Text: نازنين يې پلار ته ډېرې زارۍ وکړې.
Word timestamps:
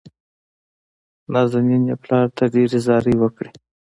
نازنين 1.33 1.83
يې 1.89 1.95
پلار 2.03 2.27
ته 2.37 2.43
ډېرې 2.53 2.79
زارۍ 2.85 3.15
وکړې. 3.19 3.49